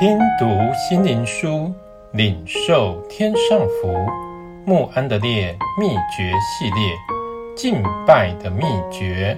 [0.00, 1.74] 听读心灵书，
[2.12, 3.92] 领受天上福。
[4.64, 6.94] 穆安德烈秘诀系列，
[7.56, 8.62] 敬拜的秘
[8.92, 9.36] 诀。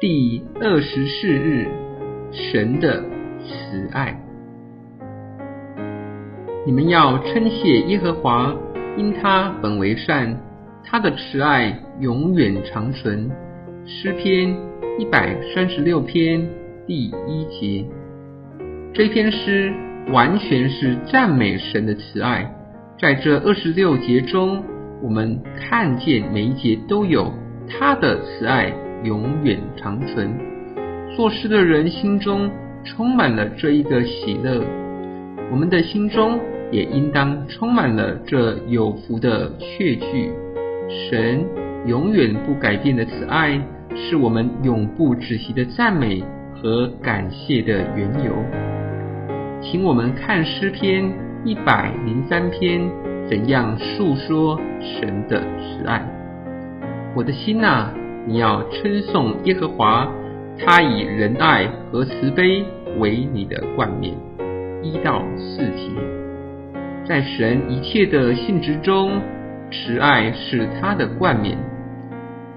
[0.00, 1.68] 第二十四日，
[2.32, 3.00] 神的
[3.46, 4.20] 慈爱。
[6.66, 8.52] 你们要称谢耶和华，
[8.96, 10.36] 因他本为善，
[10.82, 13.30] 他的慈爱永远长存。
[13.86, 14.56] 诗篇
[14.98, 16.48] 一百三十六篇
[16.86, 17.84] 第一节，
[18.94, 19.70] 这篇诗
[20.10, 22.50] 完全是赞美神的慈爱。
[22.98, 24.64] 在这二十六节中，
[25.02, 27.30] 我们看见每一节都有
[27.68, 30.34] 他的慈爱永远长存。
[31.14, 32.50] 作诗的人心中
[32.84, 34.64] 充满了这一个喜乐，
[35.50, 36.40] 我们的心中
[36.70, 40.30] 也应当充满了这有福的确据。
[40.88, 41.44] 神
[41.84, 43.60] 永远不改变的慈爱。
[43.96, 46.22] 是我们永不止息的赞美
[46.54, 48.32] 和感谢的缘由。
[49.62, 51.10] 请我们看诗篇
[51.44, 52.82] 一百零三篇，
[53.28, 56.04] 怎样述说神的慈爱。
[57.14, 57.92] 我的心哪，
[58.26, 60.10] 你要称颂耶和华，
[60.58, 62.64] 他以仁爱和慈悲
[62.98, 64.14] 为你的冠冕。
[64.82, 65.90] 一到四节，
[67.06, 69.20] 在神一切的性质中，
[69.70, 71.56] 慈爱是他的冠冕。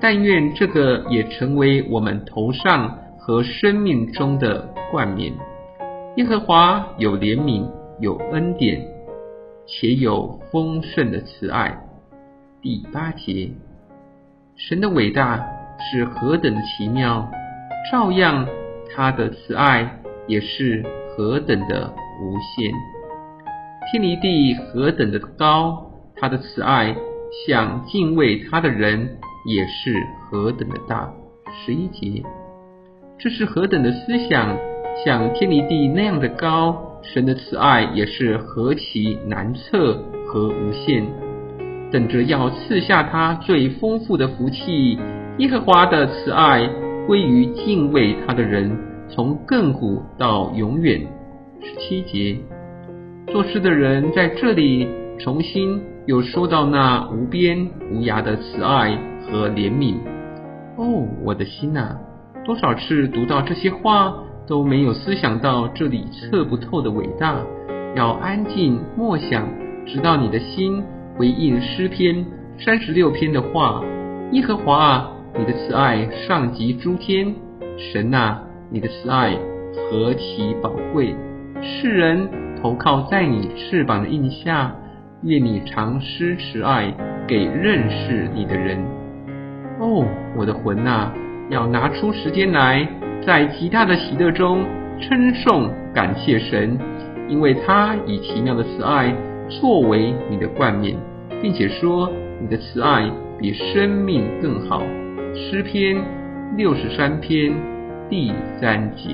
[0.00, 5.32] 但愿这个也成为我们头上和生命中的冠冕。
[6.16, 8.86] 耶和华有怜悯，有恩典，
[9.66, 11.78] 且有丰盛的慈爱。
[12.62, 13.50] 第八节，
[14.56, 15.46] 神的伟大
[15.78, 17.30] 是何等的奇妙，
[17.90, 18.46] 照样
[18.94, 22.72] 他的慈爱也是何等的无限。
[23.90, 26.96] 天离地何等的高，他的慈爱
[27.46, 29.18] 向敬畏他的人。
[29.46, 29.94] 也是
[30.28, 31.08] 何等的大，
[31.64, 32.20] 十一节，
[33.16, 34.56] 这是何等的思想，
[35.04, 41.06] 像天离地那样的高，神的慈爱也是何其难测和无限，
[41.92, 44.98] 等着要赐下他最丰富的福气。
[45.38, 46.68] 耶和华的慈爱
[47.06, 48.76] 归于敬畏他的人，
[49.08, 51.06] 从亘古到永远。
[51.62, 52.36] 十七节，
[53.28, 54.88] 作诗的人在这里
[55.20, 58.98] 重新又说到那无边无涯的慈爱。
[59.26, 59.96] 和怜悯，
[60.76, 61.96] 哦，我的心呐，
[62.44, 64.14] 多少次读到这些话，
[64.46, 67.40] 都没有思想到这里测不透的伟大。
[67.96, 69.48] 要安静默想，
[69.86, 70.82] 直到你的心
[71.16, 72.24] 回应诗篇
[72.58, 73.82] 三十六篇的话：
[74.32, 77.34] 耶和华啊，你的慈爱上及诸天；
[77.78, 79.36] 神啊，你的慈爱
[79.90, 81.14] 何其宝贵！
[81.62, 82.28] 世人
[82.60, 84.74] 投靠在你翅膀的荫下，
[85.22, 86.94] 愿你常施慈爱
[87.26, 88.78] 给认识你的人。
[89.78, 91.12] 哦，我的魂呐，
[91.50, 92.88] 要拿出时间来，
[93.26, 94.64] 在极大的喜乐中
[94.98, 96.78] 称颂感谢神，
[97.28, 99.14] 因为他以奇妙的慈爱
[99.48, 100.96] 作为你的冠冕，
[101.42, 102.10] 并且说
[102.40, 104.82] 你的慈爱比生命更好。
[105.34, 106.02] 诗篇
[106.56, 107.52] 六十三篇
[108.08, 109.10] 第三节。